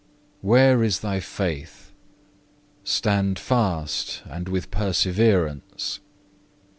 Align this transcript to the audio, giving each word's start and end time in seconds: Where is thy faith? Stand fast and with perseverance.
Where 0.41 0.81
is 0.81 1.01
thy 1.01 1.19
faith? 1.19 1.91
Stand 2.83 3.37
fast 3.37 4.23
and 4.25 4.49
with 4.49 4.71
perseverance. 4.71 5.99